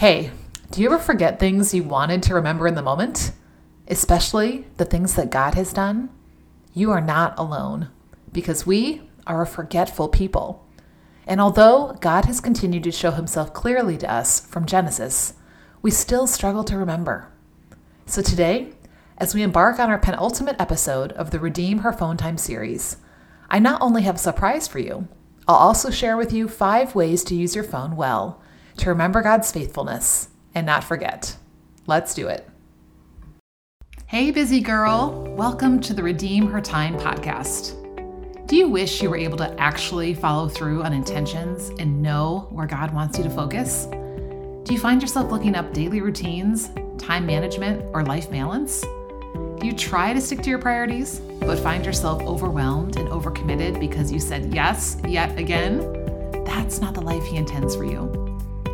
[0.00, 0.30] Hey,
[0.70, 3.32] do you ever forget things you wanted to remember in the moment?
[3.86, 6.08] Especially the things that God has done?
[6.72, 7.90] You are not alone
[8.32, 10.66] because we are a forgetful people.
[11.26, 15.34] And although God has continued to show himself clearly to us from Genesis,
[15.82, 17.30] we still struggle to remember.
[18.06, 18.72] So today,
[19.18, 22.96] as we embark on our penultimate episode of the Redeem Her Phone Time series,
[23.50, 25.08] I not only have a surprise for you,
[25.46, 28.39] I'll also share with you five ways to use your phone well
[28.80, 31.36] to remember God's faithfulness and not forget.
[31.86, 32.48] Let's do it.
[34.06, 35.34] Hey, busy girl.
[35.36, 37.76] Welcome to the Redeem Her Time podcast.
[38.46, 42.66] Do you wish you were able to actually follow through on intentions and know where
[42.66, 43.84] God wants you to focus?
[43.84, 48.80] Do you find yourself looking up daily routines, time management, or life balance?
[48.80, 54.10] Do you try to stick to your priorities, but find yourself overwhelmed and overcommitted because
[54.10, 56.42] you said yes yet again?
[56.44, 58.19] That's not the life He intends for you.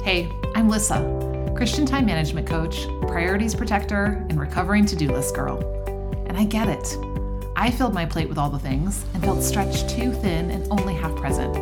[0.07, 5.59] Hey, I'm Lissa, Christian time management coach, priorities protector, and recovering to do list girl.
[6.29, 6.97] And I get it.
[7.57, 10.95] I filled my plate with all the things and felt stretched too thin and only
[10.95, 11.57] half present.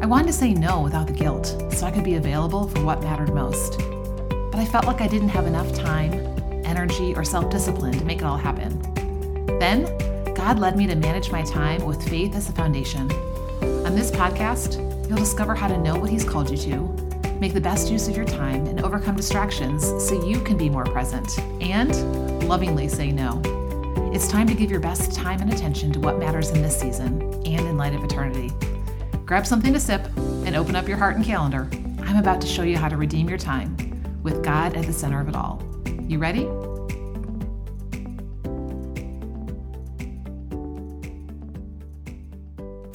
[0.00, 3.02] I wanted to say no without the guilt so I could be available for what
[3.02, 3.78] mattered most.
[4.28, 6.12] But I felt like I didn't have enough time
[6.64, 8.78] energy, or self discipline to make it all happen.
[9.58, 9.82] Then,
[10.36, 13.10] God led me to manage my time with faith as a foundation.
[13.84, 17.09] On this podcast, you'll discover how to know what He's called you to,
[17.40, 20.84] make the best use of your time, and overcome distractions so you can be more
[20.84, 23.40] present and lovingly say no.
[24.12, 27.22] It's time to give your best time and attention to what matters in this season
[27.46, 28.50] and in light of eternity.
[29.24, 30.04] Grab something to sip
[30.44, 31.68] and open up your heart and calendar.
[32.02, 33.76] I'm about to show you how to redeem your time
[34.22, 35.62] with God at the center of it all.
[36.08, 36.48] You ready?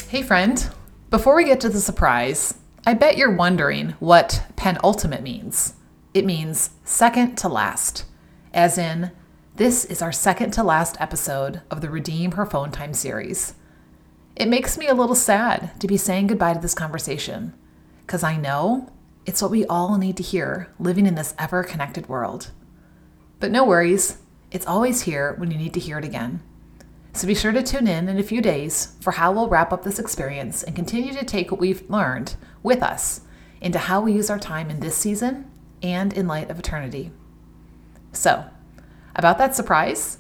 [0.10, 0.70] Hey, friend.
[1.10, 2.54] Before we get to the surprise,
[2.88, 5.74] I bet you're wondering what penultimate means.
[6.14, 8.06] It means second to last,
[8.54, 9.10] as in,
[9.56, 13.56] this is our second to last episode of the Redeem Her Phone Time series.
[14.36, 17.56] It makes me a little sad to be saying goodbye to this conversation,
[18.06, 18.94] because I know
[19.26, 22.52] it's what we all need to hear living in this ever connected world.
[23.40, 24.20] But no worries,
[24.52, 26.44] it's always here when you need to hear it again.
[27.16, 29.84] So be sure to tune in in a few days for how we'll wrap up
[29.84, 33.22] this experience and continue to take what we've learned with us
[33.62, 35.50] into how we use our time in this season
[35.82, 37.12] and in light of eternity.
[38.12, 38.44] So,
[39.16, 40.18] about that surprise,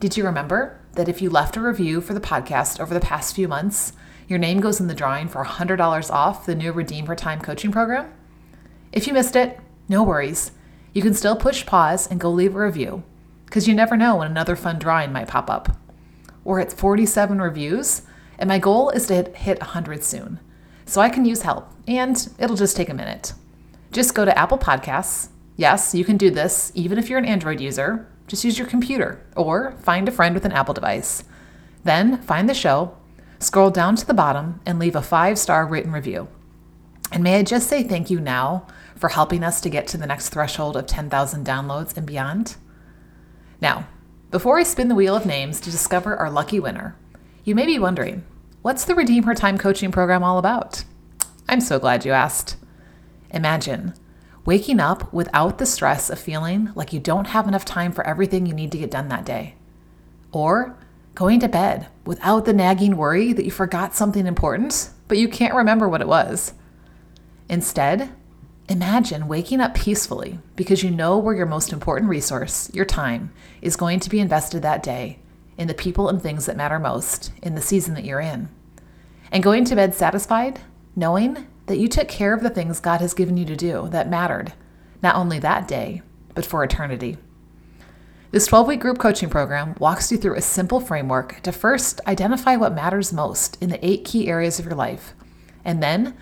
[0.00, 3.36] did you remember that if you left a review for the podcast over the past
[3.36, 3.92] few months,
[4.26, 7.70] your name goes in the drawing for $100 off the new Redeem Her Time coaching
[7.70, 8.12] program?
[8.90, 10.50] If you missed it, no worries
[10.92, 13.04] you can still push pause and go leave a review
[13.44, 15.85] because you never know when another fun drawing might pop up.
[16.46, 18.02] We're at 47 reviews,
[18.38, 20.38] and my goal is to hit 100 soon.
[20.84, 23.32] So I can use help, and it'll just take a minute.
[23.90, 25.30] Just go to Apple Podcasts.
[25.56, 28.06] Yes, you can do this even if you're an Android user.
[28.28, 31.24] Just use your computer or find a friend with an Apple device.
[31.82, 32.96] Then find the show,
[33.40, 36.28] scroll down to the bottom, and leave a five star written review.
[37.10, 40.06] And may I just say thank you now for helping us to get to the
[40.06, 42.54] next threshold of 10,000 downloads and beyond?
[43.60, 43.88] Now,
[44.30, 46.96] before I spin the wheel of names to discover our lucky winner,
[47.44, 48.24] you may be wondering
[48.62, 50.84] what's the Redeem Her Time coaching program all about?
[51.48, 52.56] I'm so glad you asked.
[53.30, 53.94] Imagine
[54.44, 58.46] waking up without the stress of feeling like you don't have enough time for everything
[58.46, 59.54] you need to get done that day.
[60.32, 60.76] Or
[61.14, 65.54] going to bed without the nagging worry that you forgot something important, but you can't
[65.54, 66.52] remember what it was.
[67.48, 68.10] Instead,
[68.68, 73.32] Imagine waking up peacefully because you know where your most important resource, your time,
[73.62, 75.20] is going to be invested that day
[75.56, 78.48] in the people and things that matter most in the season that you're in.
[79.30, 80.60] And going to bed satisfied,
[80.96, 84.10] knowing that you took care of the things God has given you to do that
[84.10, 84.52] mattered,
[85.00, 86.02] not only that day,
[86.34, 87.18] but for eternity.
[88.32, 92.56] This 12 week group coaching program walks you through a simple framework to first identify
[92.56, 95.14] what matters most in the eight key areas of your life,
[95.64, 96.16] and then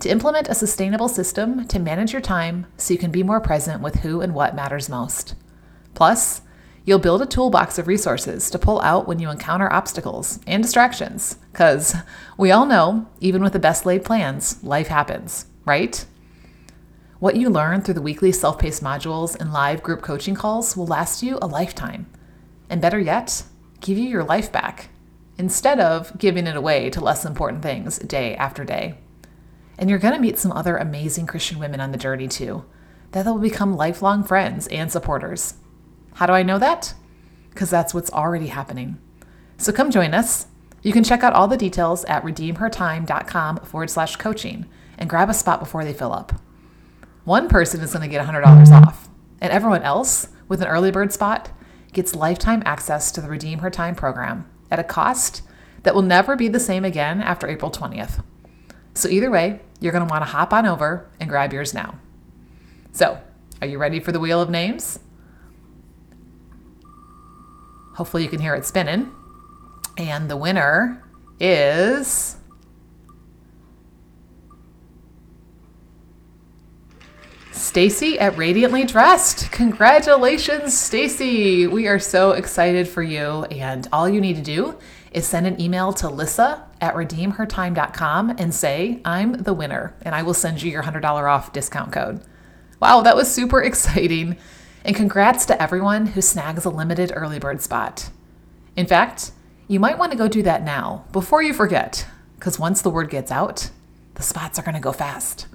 [0.00, 3.82] to implement a sustainable system to manage your time so you can be more present
[3.82, 5.34] with who and what matters most.
[5.94, 6.42] Plus,
[6.84, 11.36] you'll build a toolbox of resources to pull out when you encounter obstacles and distractions,
[11.52, 11.94] because
[12.36, 16.06] we all know, even with the best laid plans, life happens, right?
[17.18, 20.86] What you learn through the weekly self paced modules and live group coaching calls will
[20.86, 22.06] last you a lifetime.
[22.70, 23.42] And better yet,
[23.80, 24.90] give you your life back
[25.36, 28.98] instead of giving it away to less important things day after day.
[29.78, 32.64] And you're going to meet some other amazing Christian women on the journey too,
[33.12, 35.54] that will become lifelong friends and supporters.
[36.14, 36.94] How do I know that?
[37.50, 38.98] Because that's what's already happening.
[39.56, 40.48] So come join us.
[40.82, 44.66] You can check out all the details at redeemhertime.com forward slash coaching
[44.96, 46.32] and grab a spot before they fill up.
[47.24, 49.08] one person is going to get $100 off,
[49.40, 51.50] and everyone else with an early bird spot
[51.92, 55.42] gets lifetime access to the Redeem Her Time program at a cost
[55.82, 58.22] that will never be the same again after April 20th.
[58.98, 62.00] So, either way, you're going to want to hop on over and grab yours now.
[62.90, 63.20] So,
[63.62, 64.98] are you ready for the wheel of names?
[67.94, 69.12] Hopefully, you can hear it spinning.
[69.96, 71.04] And the winner
[71.38, 72.38] is.
[77.52, 79.52] Stacy at Radiantly Dressed.
[79.52, 81.68] Congratulations, Stacy.
[81.68, 83.44] We are so excited for you.
[83.44, 84.76] And all you need to do
[85.12, 90.22] is send an email to Lissa at redeemhertime.com and say, I'm the winner, and I
[90.22, 92.22] will send you your $100 off discount code.
[92.80, 94.36] Wow, that was super exciting.
[94.84, 98.10] And congrats to everyone who snags a limited early bird spot.
[98.76, 99.32] In fact,
[99.66, 102.06] you might want to go do that now before you forget,
[102.36, 103.70] because once the word gets out,
[104.14, 105.46] the spots are going to go fast.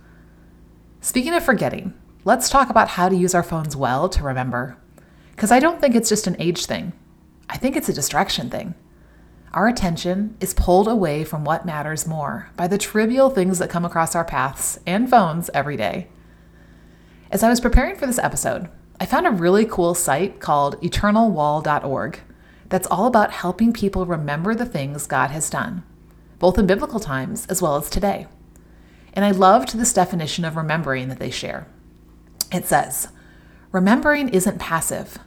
[1.02, 4.78] Speaking of forgetting, let's talk about how to use our phones well to remember.
[5.32, 6.94] Because I don't think it's just an age thing,
[7.50, 8.76] I think it's a distraction thing.
[9.54, 13.86] Our attention is pulled away from what matters more by the trivial things that come
[13.86, 16.08] across our paths and phones every day.
[17.30, 18.68] As I was preparing for this episode,
[19.00, 22.20] I found a really cool site called eternalwall.org
[22.70, 25.84] that's all about helping people remember the things God has done,
[26.40, 28.26] both in biblical times as well as today.
[29.14, 31.68] And I loved this definition of remembering that they share.
[32.52, 33.10] It says,
[33.72, 35.20] Remembering isn't passive,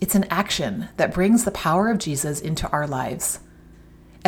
[0.00, 3.38] it's an action that brings the power of Jesus into our lives.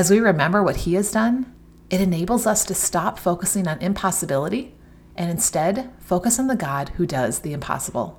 [0.01, 1.55] As we remember what he has done,
[1.91, 4.75] it enables us to stop focusing on impossibility
[5.15, 8.19] and instead focus on the God who does the impossible.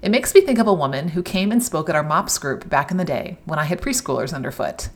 [0.00, 2.68] It makes me think of a woman who came and spoke at our MOPS group
[2.68, 4.90] back in the day when I had preschoolers underfoot.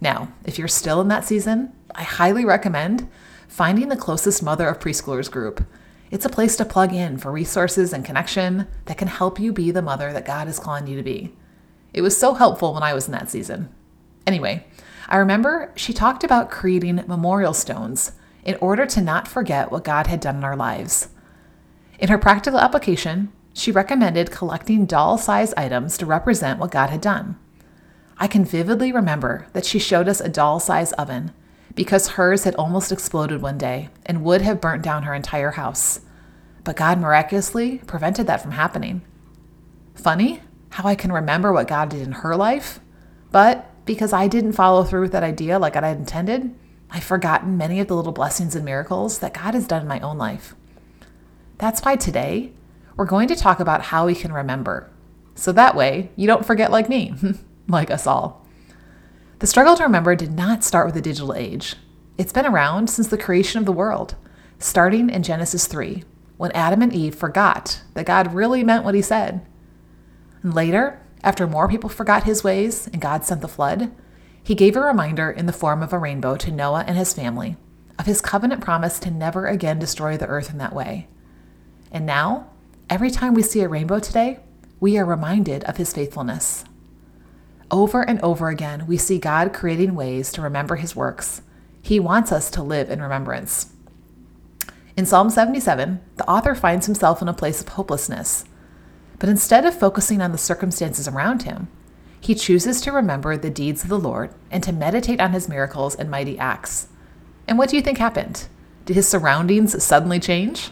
[0.00, 3.06] Now, if you're still in that season, I highly recommend
[3.46, 5.62] finding the closest mother of preschoolers group.
[6.10, 9.70] It's a place to plug in for resources and connection that can help you be
[9.70, 11.36] the mother that God is calling you to be.
[11.92, 13.68] It was so helpful when I was in that season.
[14.26, 14.64] Anyway,
[15.08, 18.12] I remember she talked about creating memorial stones
[18.44, 21.08] in order to not forget what God had done in our lives.
[21.98, 27.00] In her practical application, she recommended collecting doll sized items to represent what God had
[27.00, 27.38] done.
[28.16, 31.32] I can vividly remember that she showed us a doll sized oven
[31.74, 36.00] because hers had almost exploded one day and would have burnt down her entire house.
[36.64, 39.02] But God miraculously prevented that from happening.
[39.94, 42.80] Funny how I can remember what God did in her life,
[43.30, 46.54] but because I didn't follow through with that idea like I had intended,
[46.90, 50.00] I've forgotten many of the little blessings and miracles that God has done in my
[50.00, 50.54] own life.
[51.58, 52.52] That's why today
[52.96, 54.90] we're going to talk about how we can remember.
[55.34, 57.14] So that way you don't forget like me,
[57.68, 58.46] like us all.
[59.38, 61.76] The struggle to remember did not start with the digital age.
[62.18, 64.16] It's been around since the creation of the world,
[64.58, 66.04] starting in Genesis 3,
[66.36, 69.46] when Adam and Eve forgot that God really meant what he said.
[70.42, 73.90] And later, after more people forgot his ways and God sent the flood,
[74.42, 77.56] he gave a reminder in the form of a rainbow to Noah and his family
[78.00, 81.06] of his covenant promise to never again destroy the earth in that way.
[81.92, 82.48] And now,
[82.88, 84.40] every time we see a rainbow today,
[84.80, 86.64] we are reminded of his faithfulness.
[87.70, 91.42] Over and over again, we see God creating ways to remember his works.
[91.82, 93.74] He wants us to live in remembrance.
[94.96, 98.46] In Psalm 77, the author finds himself in a place of hopelessness
[99.20, 101.68] but instead of focusing on the circumstances around him,
[102.20, 105.94] he chooses to remember the deeds of the Lord and to meditate on his miracles
[105.94, 106.88] and mighty acts.
[107.46, 108.48] And what do you think happened?
[108.86, 110.70] Did his surroundings suddenly change?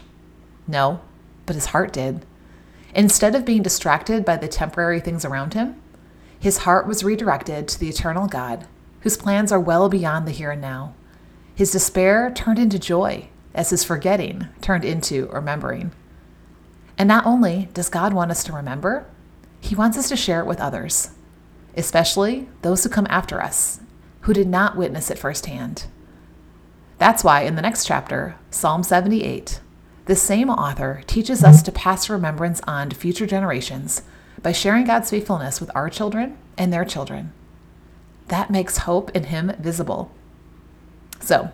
[0.67, 0.99] No,
[1.45, 2.25] but his heart did.
[2.93, 5.79] Instead of being distracted by the temporary things around him,
[6.39, 8.67] his heart was redirected to the eternal God,
[9.01, 10.95] whose plans are well beyond the here and now.
[11.53, 15.91] His despair turned into joy, as his forgetting turned into remembering.
[16.99, 19.07] And not only does God want us to remember,
[19.61, 21.11] He wants us to share it with others,
[21.77, 23.79] especially those who come after us,
[24.21, 25.85] who did not witness it firsthand.
[26.97, 29.61] That's why in the next chapter, Psalm 78,
[30.05, 34.01] the same author teaches us to pass remembrance on to future generations
[34.41, 37.31] by sharing God's faithfulness with our children and their children.
[38.27, 40.11] That makes hope in Him visible.
[41.21, 41.51] So,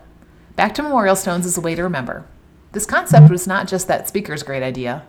[0.56, 2.26] back to memorial stones as a way to remember.
[2.72, 5.06] This concept was not just that speaker's great idea,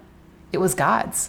[0.57, 1.29] it was God's.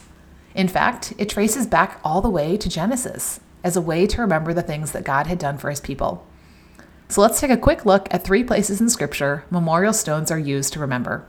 [0.55, 4.53] In fact, it traces back all the way to Genesis as a way to remember
[4.53, 6.25] the things that God had done for his people.
[7.09, 10.71] So let's take a quick look at three places in Scripture memorial stones are used
[10.73, 11.27] to remember.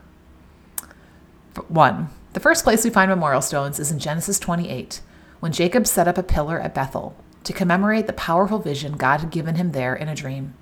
[1.67, 5.01] One, the first place we find memorial stones is in Genesis 28,
[5.41, 9.31] when Jacob set up a pillar at Bethel to commemorate the powerful vision God had
[9.31, 10.53] given him there in a dream.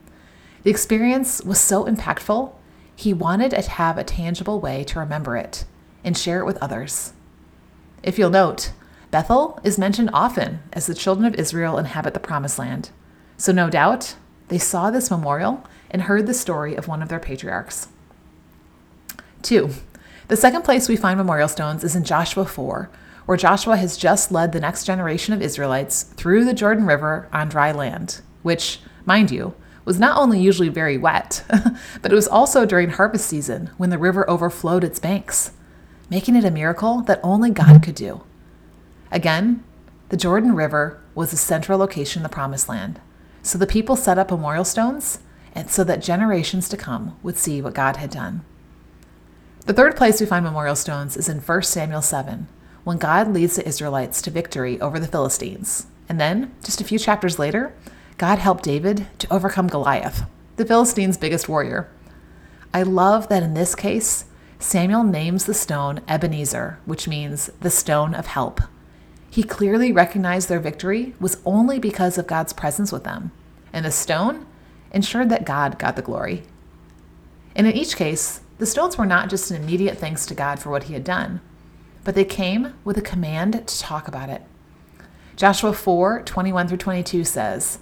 [0.64, 2.52] The experience was so impactful,
[2.96, 5.66] he wanted to have a tangible way to remember it
[6.04, 7.14] and share it with others.
[8.04, 8.72] If you'll note,
[9.12, 12.92] Bethel is mentioned often as the children of Israel inhabit the Promised Land.
[13.38, 14.16] So, no doubt,
[14.50, 17.88] they saw this memorial and heard the story of one of their patriarchs.
[19.42, 19.72] Two,
[20.28, 22.90] the second place we find memorial stones is in Joshua 4,
[23.26, 27.50] where Joshua has just led the next generation of Israelites through the Jordan River on
[27.50, 29.54] dry land, which, mind you,
[29.86, 31.44] was not only usually very wet,
[32.02, 35.52] but it was also during harvest season when the river overflowed its banks,
[36.10, 37.80] making it a miracle that only God mm-hmm.
[37.80, 38.22] could do.
[39.12, 39.64] Again,
[40.10, 43.02] the Jordan River was a central location in the Promised Land,
[43.42, 45.20] so the people set up memorial stones
[45.54, 48.44] and so that generations to come would see what God had done.
[49.66, 52.48] The third place we find memorial stones is in 1 Samuel 7,
[52.84, 55.88] when God leads the Israelites to victory over the Philistines.
[56.08, 57.74] And then, just a few chapters later,
[58.18, 60.24] God helped David to overcome Goliath,
[60.56, 61.90] the Philistines' biggest warrior.
[62.74, 64.26] I love that in this case,
[64.60, 68.62] Samuel names the stone Ebenezer, which means the stone of help.
[69.30, 73.32] He clearly recognized their victory was only because of God's presence with them,
[73.72, 74.46] and the stone
[74.92, 76.44] ensured that God got the glory.
[77.56, 80.70] And in each case, the stones were not just an immediate thanks to God for
[80.70, 81.42] what he had done,
[82.04, 84.42] but they came with a command to talk about it.
[85.36, 87.80] Joshua 4 21 through 22 says,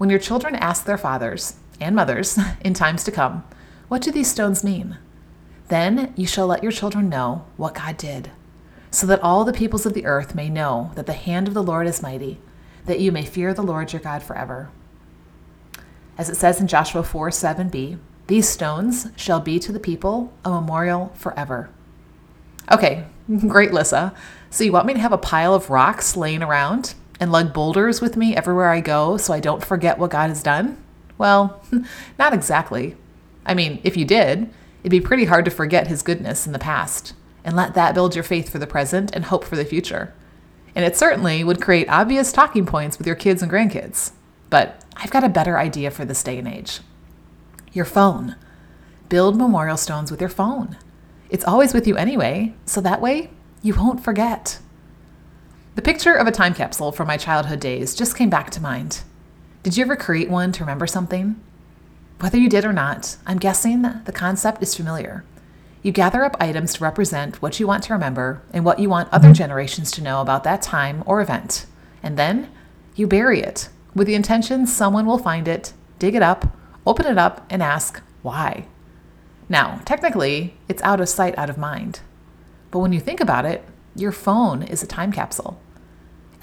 [0.00, 3.44] when your children ask their fathers and mothers in times to come,
[3.88, 4.96] What do these stones mean?
[5.70, 8.32] Then you shall let your children know what God did,
[8.90, 11.62] so that all the peoples of the earth may know that the hand of the
[11.62, 12.40] Lord is mighty,
[12.86, 14.68] that you may fear the Lord your God forever.
[16.18, 20.50] As it says in Joshua 4 7b, these stones shall be to the people a
[20.50, 21.70] memorial forever.
[22.70, 23.04] Okay,
[23.46, 24.12] great, Lissa.
[24.50, 28.00] So you want me to have a pile of rocks laying around and lug boulders
[28.00, 30.82] with me everywhere I go so I don't forget what God has done?
[31.16, 31.62] Well,
[32.18, 32.96] not exactly.
[33.46, 36.58] I mean, if you did, it'd be pretty hard to forget his goodness in the
[36.58, 40.14] past and let that build your faith for the present and hope for the future.
[40.74, 44.12] And it certainly would create obvious talking points with your kids and grandkids.
[44.50, 46.80] But I've got a better idea for this day and age
[47.72, 48.34] your phone.
[49.08, 50.76] Build memorial stones with your phone.
[51.28, 53.30] It's always with you anyway, so that way
[53.62, 54.58] you won't forget.
[55.76, 59.02] The picture of a time capsule from my childhood days just came back to mind.
[59.62, 61.40] Did you ever create one to remember something?
[62.20, 65.24] Whether you did or not, I'm guessing the concept is familiar.
[65.82, 69.08] You gather up items to represent what you want to remember and what you want
[69.10, 69.34] other mm-hmm.
[69.34, 71.64] generations to know about that time or event.
[72.02, 72.50] And then
[72.94, 76.54] you bury it with the intention someone will find it, dig it up,
[76.86, 78.66] open it up, and ask, why?
[79.48, 82.00] Now, technically, it's out of sight, out of mind.
[82.70, 83.64] But when you think about it,
[83.96, 85.58] your phone is a time capsule.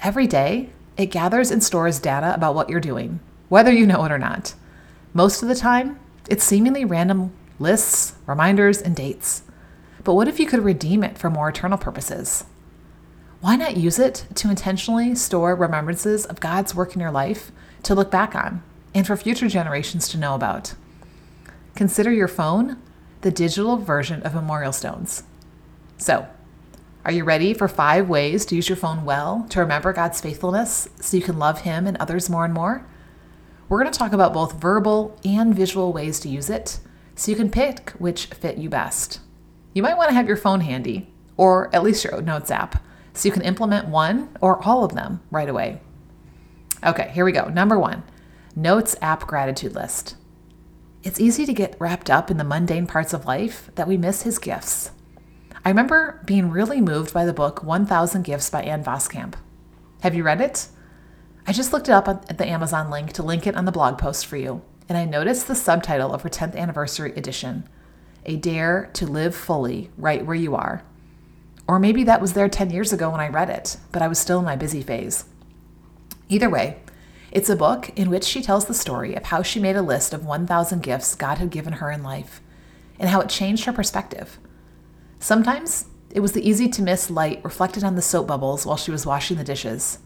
[0.02, 4.10] Every day, it gathers and stores data about what you're doing, whether you know it
[4.10, 4.54] or not.
[5.14, 5.98] Most of the time,
[6.28, 9.42] it's seemingly random lists, reminders, and dates.
[10.04, 12.44] But what if you could redeem it for more eternal purposes?
[13.40, 17.52] Why not use it to intentionally store remembrances of God's work in your life
[17.84, 18.62] to look back on
[18.94, 20.74] and for future generations to know about?
[21.74, 22.76] Consider your phone
[23.22, 25.22] the digital version of memorial stones.
[25.96, 26.28] So,
[27.04, 30.88] are you ready for five ways to use your phone well to remember God's faithfulness
[31.00, 32.84] so you can love Him and others more and more?
[33.68, 36.80] We're going to talk about both verbal and visual ways to use it
[37.14, 39.20] so you can pick which fit you best.
[39.74, 42.82] You might want to have your phone handy, or at least your Notes app,
[43.12, 45.80] so you can implement one or all of them right away.
[46.82, 47.48] Okay, here we go.
[47.48, 48.04] Number one
[48.56, 50.16] Notes app gratitude list.
[51.02, 54.22] It's easy to get wrapped up in the mundane parts of life that we miss
[54.22, 54.92] His gifts.
[55.64, 59.34] I remember being really moved by the book 1000 Gifts by Ann Voskamp.
[60.02, 60.68] Have you read it?
[61.48, 63.96] I just looked it up at the Amazon link to link it on the blog
[63.96, 67.66] post for you, and I noticed the subtitle of her 10th anniversary edition
[68.26, 70.82] A Dare to Live Fully Right Where You Are.
[71.66, 74.18] Or maybe that was there 10 years ago when I read it, but I was
[74.18, 75.24] still in my busy phase.
[76.28, 76.80] Either way,
[77.32, 80.12] it's a book in which she tells the story of how she made a list
[80.12, 82.42] of 1,000 gifts God had given her in life
[82.98, 84.38] and how it changed her perspective.
[85.18, 88.90] Sometimes it was the easy to miss light reflected on the soap bubbles while she
[88.90, 90.00] was washing the dishes.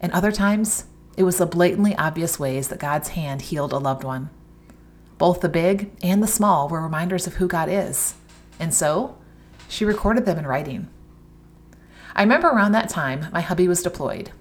[0.00, 0.84] And other times,
[1.16, 4.30] it was the blatantly obvious ways that God's hand healed a loved one.
[5.18, 8.14] Both the big and the small were reminders of who God is,
[8.58, 9.16] and so
[9.68, 10.88] she recorded them in writing.
[12.16, 14.32] I remember around that time, my hubby was deployed,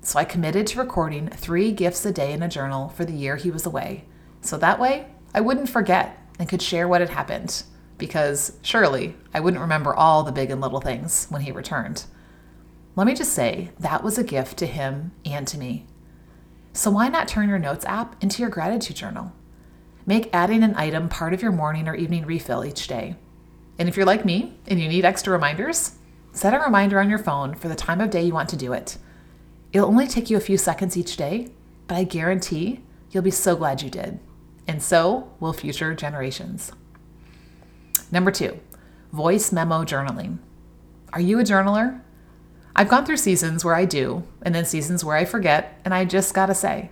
[0.00, 3.36] so I committed to recording three gifts a day in a journal for the year
[3.36, 4.04] he was away,
[4.40, 7.62] so that way I wouldn't forget and could share what had happened
[7.98, 12.04] because surely I wouldn't remember all the big and little things when he returned.
[12.94, 15.86] Let me just say, that was a gift to him and to me.
[16.74, 19.32] So why not turn your notes app into your gratitude journal?
[20.04, 23.16] Make adding an item part of your morning or evening refill each day.
[23.78, 25.92] And if you're like me and you need extra reminders,
[26.32, 28.72] set a reminder on your phone for the time of day you want to do
[28.72, 28.98] it.
[29.72, 31.48] It'll only take you a few seconds each day,
[31.86, 32.80] but I guarantee
[33.10, 34.18] you'll be so glad you did.
[34.68, 36.72] And so will future generations.
[38.10, 38.60] Number two,
[39.12, 40.38] voice memo journaling.
[41.12, 42.00] Are you a journaler?
[42.74, 46.04] I've gone through seasons where I do, and then seasons where I forget, and I
[46.04, 46.90] just gotta say,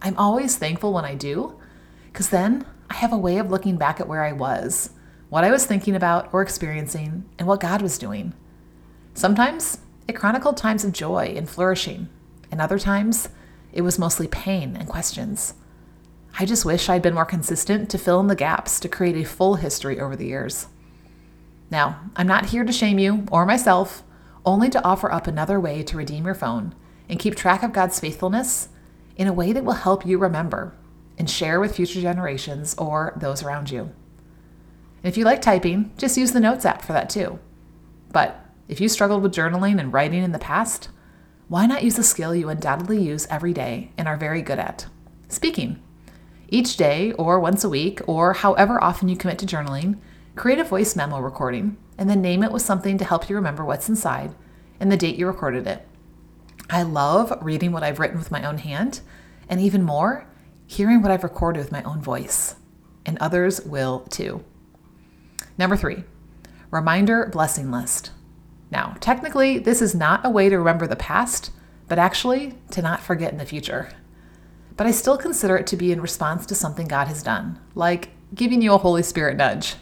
[0.00, 1.58] I'm always thankful when I do,
[2.06, 4.90] because then I have a way of looking back at where I was,
[5.28, 8.32] what I was thinking about or experiencing, and what God was doing.
[9.12, 12.08] Sometimes it chronicled times of joy and flourishing,
[12.50, 13.28] and other times
[13.72, 15.52] it was mostly pain and questions.
[16.38, 19.28] I just wish I'd been more consistent to fill in the gaps to create a
[19.28, 20.68] full history over the years.
[21.70, 24.02] Now, I'm not here to shame you or myself
[24.48, 26.74] only to offer up another way to redeem your phone
[27.08, 28.70] and keep track of God's faithfulness
[29.16, 30.74] in a way that will help you remember
[31.18, 33.82] and share with future generations or those around you.
[33.82, 37.38] And if you like typing, just use the Notes app for that too.
[38.10, 40.88] But if you struggled with journaling and writing in the past,
[41.48, 44.86] why not use a skill you undoubtedly use every day and are very good at?
[45.28, 45.82] Speaking.
[46.48, 49.98] Each day, or once a week, or however often you commit to journaling,
[50.36, 53.64] create a voice memo recording and then name it with something to help you remember
[53.64, 54.34] what's inside
[54.80, 55.86] and the date you recorded it.
[56.70, 59.00] I love reading what I've written with my own hand,
[59.48, 60.26] and even more,
[60.66, 62.54] hearing what I've recorded with my own voice.
[63.04, 64.44] And others will too.
[65.56, 66.04] Number three,
[66.70, 68.12] reminder blessing list.
[68.70, 71.50] Now, technically, this is not a way to remember the past,
[71.88, 73.88] but actually to not forget in the future.
[74.76, 78.10] But I still consider it to be in response to something God has done, like
[78.34, 79.76] giving you a Holy Spirit nudge.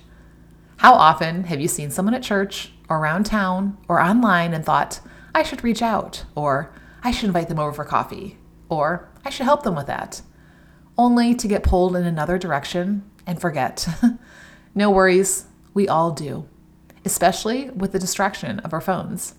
[0.79, 5.01] How often have you seen someone at church or around town or online and thought,
[5.35, 9.45] I should reach out, or I should invite them over for coffee, or I should
[9.45, 10.23] help them with that,
[10.99, 13.89] only to get pulled in another direction and forget?
[14.75, 16.49] no worries, we all do,
[17.05, 19.35] especially with the distraction of our phones.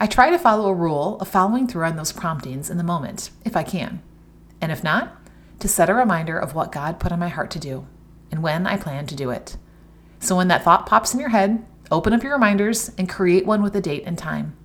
[0.00, 3.30] I try to follow a rule of following through on those promptings in the moment,
[3.44, 4.02] if I can,
[4.60, 5.20] and if not,
[5.60, 7.86] to set a reminder of what God put on my heart to do
[8.30, 9.56] and when I plan to do it.
[10.24, 13.62] So when that thought pops in your head, open up your reminders and create one
[13.62, 14.56] with a date and time.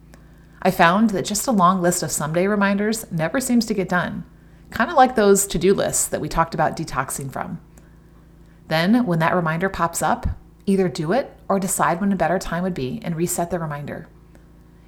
[0.62, 4.24] I found that just a long list of someday reminders never seems to get done,
[4.69, 7.60] kind of like those to do lists that we talked about detoxing from.
[8.69, 10.28] Then, when that reminder pops up,
[10.65, 14.08] either do it or decide when a better time would be and reset the reminder.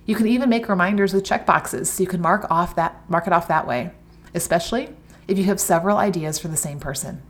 [0.06, 3.34] You can even make reminders with checkboxes so you can mark off that mark it
[3.34, 3.92] off that way,
[4.34, 4.96] especially
[5.28, 7.24] if you have several ideas for the same person.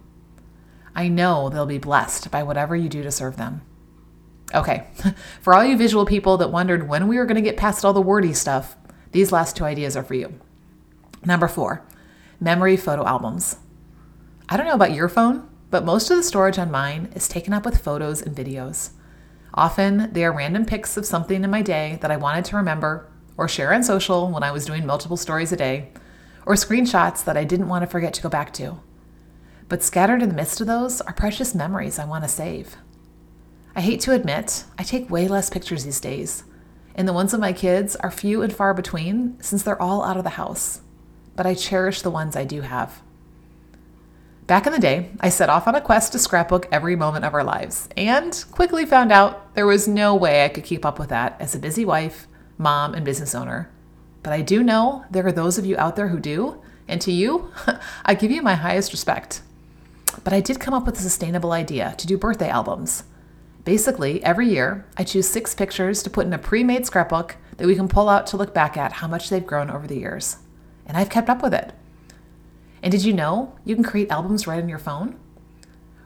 [0.95, 3.61] I know they'll be blessed by whatever you do to serve them.
[4.53, 4.87] Okay,
[5.41, 7.93] for all you visual people that wondered when we were going to get past all
[7.93, 8.75] the wordy stuff,
[9.11, 10.39] these last two ideas are for you.
[11.25, 11.85] Number four,
[12.39, 13.57] memory photo albums.
[14.49, 17.53] I don't know about your phone, but most of the storage on mine is taken
[17.53, 18.91] up with photos and videos.
[19.53, 23.11] Often they are random pics of something in my day that I wanted to remember
[23.37, 25.89] or share on social when I was doing multiple stories a day,
[26.45, 28.79] or screenshots that I didn't want to forget to go back to.
[29.71, 32.75] But scattered in the midst of those are precious memories I want to save.
[33.73, 36.43] I hate to admit, I take way less pictures these days,
[36.93, 40.17] and the ones of my kids are few and far between since they're all out
[40.17, 40.81] of the house.
[41.37, 43.01] But I cherish the ones I do have.
[44.45, 47.33] Back in the day, I set off on a quest to scrapbook every moment of
[47.33, 51.07] our lives, and quickly found out there was no way I could keep up with
[51.11, 53.71] that as a busy wife, mom, and business owner.
[54.21, 57.11] But I do know there are those of you out there who do, and to
[57.13, 57.53] you,
[58.03, 59.43] I give you my highest respect.
[60.23, 63.03] But I did come up with a sustainable idea to do birthday albums.
[63.63, 67.67] Basically, every year, I choose six pictures to put in a pre made scrapbook that
[67.67, 70.37] we can pull out to look back at how much they've grown over the years.
[70.85, 71.73] And I've kept up with it.
[72.81, 75.15] And did you know you can create albums right on your phone?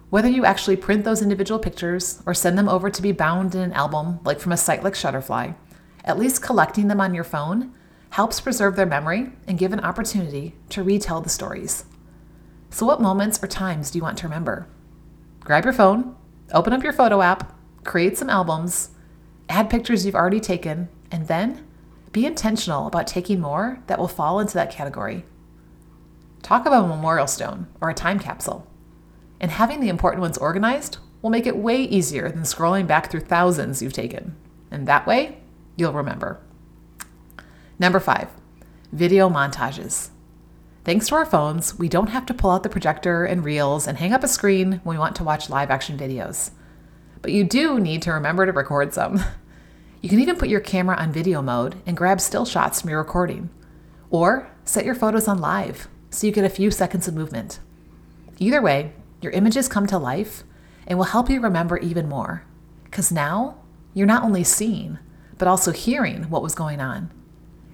[0.10, 3.62] Whether you actually print those individual pictures or send them over to be bound in
[3.62, 5.56] an album, like from a site like Shutterfly,
[6.04, 7.74] at least collecting them on your phone
[8.12, 11.86] helps preserve their memory and give an opportunity to retell the stories.
[12.70, 14.68] So, what moments or times do you want to remember?
[15.42, 16.16] Grab your phone,
[16.52, 18.90] open up your photo app, create some albums,
[19.48, 21.66] add pictures you've already taken, and then
[22.12, 25.26] be intentional about taking more that will fall into that category.
[26.42, 28.68] Talk about a memorial stone or a time capsule.
[29.40, 33.22] And having the important ones organized will make it way easier than scrolling back through
[33.22, 34.36] thousands you've taken.
[34.72, 35.40] And that way,
[35.76, 36.40] you'll remember.
[37.80, 38.30] Number five,
[38.92, 40.10] video montages.
[40.86, 43.98] Thanks to our phones, we don't have to pull out the projector and reels and
[43.98, 46.52] hang up a screen when we want to watch live action videos.
[47.24, 49.20] But you do need to remember to record some.
[50.02, 53.00] You can even put your camera on video mode and grab still shots from your
[53.00, 53.50] recording.
[54.12, 57.58] Or set your photos on live so you get a few seconds of movement.
[58.38, 60.44] Either way, your images come to life
[60.86, 62.44] and will help you remember even more.
[62.84, 63.58] Because now
[63.96, 65.00] you're not only seeing,
[65.40, 67.10] but also hearing what was going on.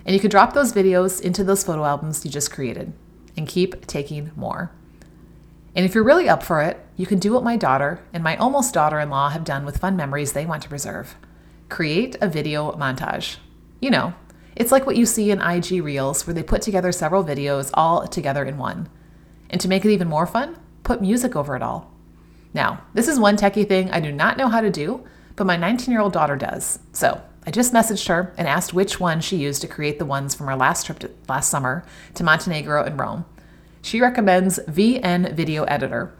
[0.06, 2.94] And you can drop those videos into those photo albums you just created
[3.38, 4.72] and keep taking more.
[5.76, 8.36] And if you're really up for it, you can do what my daughter and my
[8.36, 11.16] almost daughter in law have done with fun memories they want to preserve
[11.72, 13.38] create a video montage.
[13.80, 14.14] You know,
[14.56, 18.08] it's like what you see in IG Reels, where they put together several videos all
[18.08, 18.90] together in one.
[19.50, 21.92] And to make it even more fun, put music over it all.
[22.54, 25.56] Now, this is one techie thing I do not know how to do, but my
[25.56, 26.80] 19 year old daughter does.
[26.92, 30.36] So I just messaged her and asked which one she used to create the ones
[30.36, 33.26] from our last trip to, last summer to Montenegro and Rome.
[33.82, 36.14] She recommends VN Video Editor.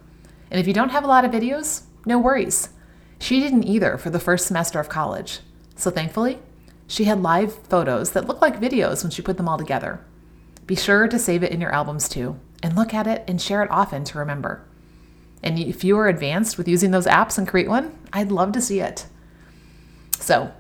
[0.50, 2.70] And if you don't have a lot of videos, no worries.
[3.20, 5.42] She didn't either for the first semester of college.
[5.76, 6.40] So thankfully,
[6.88, 10.04] she had live photos that looked like videos when she put them all together.
[10.66, 13.64] Be sure to save it in your albums too, and look at it and share
[13.64, 14.66] it often to remember.
[15.44, 18.62] And if you are advanced with using those apps and create one, I'd love to
[18.62, 19.06] see it.
[20.20, 20.52] So,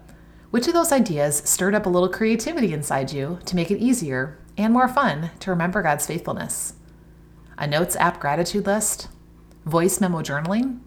[0.52, 4.38] which of those ideas stirred up a little creativity inside you to make it easier
[4.58, 6.74] and more fun to remember God's faithfulness?
[7.62, 9.08] a notes app gratitude list,
[9.66, 10.80] voice memo journaling,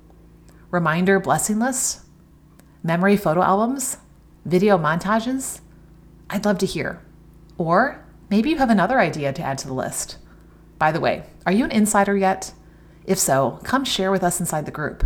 [0.72, 2.00] reminder blessing list,
[2.82, 3.98] memory photo albums,
[4.44, 5.60] video montages?
[6.28, 7.00] I'd love to hear.
[7.56, 10.18] Or maybe you have another idea to add to the list.
[10.76, 12.52] By the way, are you an insider yet?
[13.04, 15.04] If so, come share with us inside the group.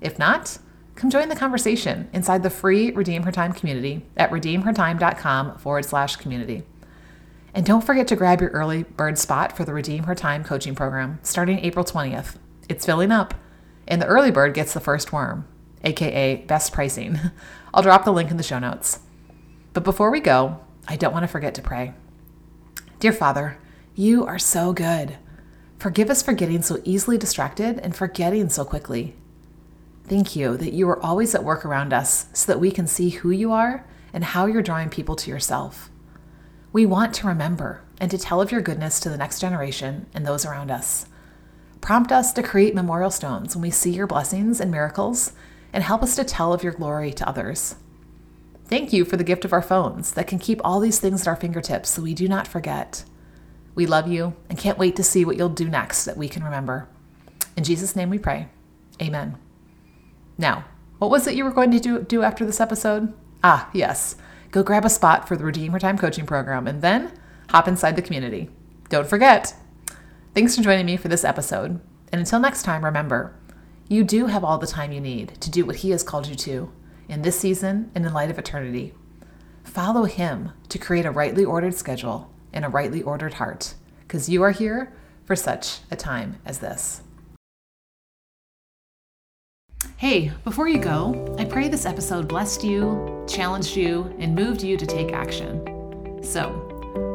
[0.00, 0.58] If not,
[0.98, 6.16] come join the conversation inside the free Redeem Her Time community at redeemhertime.com forward slash
[6.16, 6.64] community.
[7.54, 10.74] And don't forget to grab your early bird spot for the Redeem Her Time coaching
[10.74, 12.36] program starting April 20th.
[12.68, 13.34] It's filling up,
[13.86, 15.46] and the early bird gets the first worm,
[15.84, 17.18] aka best pricing.
[17.72, 18.98] I'll drop the link in the show notes.
[19.74, 20.58] But before we go,
[20.88, 21.94] I don't want to forget to pray.
[22.98, 23.56] Dear Father,
[23.94, 25.16] you are so good.
[25.78, 29.14] Forgive us for getting so easily distracted and forgetting so quickly.
[30.08, 33.10] Thank you that you are always at work around us so that we can see
[33.10, 35.90] who you are and how you're drawing people to yourself.
[36.72, 40.26] We want to remember and to tell of your goodness to the next generation and
[40.26, 41.06] those around us.
[41.80, 45.32] Prompt us to create memorial stones when we see your blessings and miracles,
[45.72, 47.76] and help us to tell of your glory to others.
[48.64, 51.28] Thank you for the gift of our phones that can keep all these things at
[51.28, 53.04] our fingertips so we do not forget.
[53.74, 56.42] We love you and can't wait to see what you'll do next that we can
[56.42, 56.88] remember.
[57.56, 58.48] In Jesus' name we pray.
[59.00, 59.38] Amen.
[60.38, 60.64] Now,
[60.98, 63.12] what was it you were going to do, do after this episode?
[63.44, 64.16] Ah, yes
[64.50, 67.12] go grab a spot for the Redeem Her Time coaching program and then
[67.50, 68.50] hop inside the community.
[68.88, 69.54] Don't forget.
[70.34, 71.80] Thanks for joining me for this episode.
[72.12, 73.34] And until next time, remember,
[73.88, 76.34] you do have all the time you need to do what He has called you
[76.36, 76.72] to
[77.08, 78.94] in this season and in light of eternity.
[79.64, 84.42] Follow Him to create a rightly ordered schedule and a rightly ordered heart, because you
[84.42, 84.92] are here
[85.24, 87.02] for such a time as this.
[89.98, 94.76] Hey, before you go, I pray this episode blessed you, challenged you, and moved you
[94.76, 96.22] to take action.
[96.22, 96.50] So,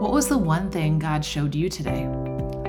[0.01, 2.03] what was the one thing God showed you today?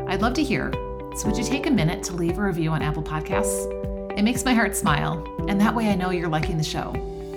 [0.06, 0.70] I'd love to hear.
[1.16, 3.68] So, would you take a minute to leave a review on Apple Podcasts?
[4.16, 6.92] It makes my heart smile, and that way I know you're liking the show.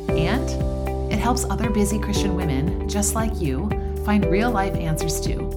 [0.09, 3.71] And it helps other busy Christian women just like you
[4.05, 5.49] find real life answers too.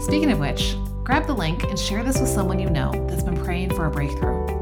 [0.00, 3.36] Speaking of which, grab the link and share this with someone you know that's been
[3.36, 4.55] praying for a breakthrough.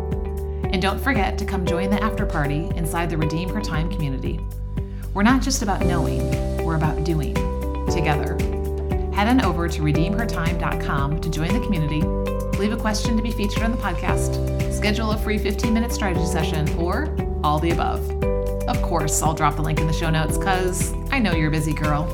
[0.75, 4.41] And don't forget to come join the after party inside the Redeem Her Time community.
[5.15, 6.19] We're not just about knowing,
[6.65, 7.33] we're about doing
[7.93, 8.37] together.
[9.13, 12.03] Head on over to redeemhertime.com to join the community,
[12.59, 16.27] leave a question to be featured on the podcast, schedule a free 15 minute strategy
[16.27, 18.11] session, or all the above.
[18.67, 21.53] Of course, I'll drop the link in the show notes because I know you're a
[21.53, 22.07] busy girl.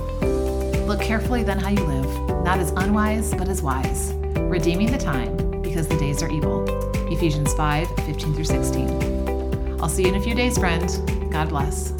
[0.86, 5.62] Look carefully then how you live, not as unwise, but as wise, redeeming the time
[5.62, 6.89] because the days are evil.
[7.10, 9.80] Ephesians 5 15 through 16.
[9.80, 10.88] I'll see you in a few days, friend.
[11.30, 11.99] God bless.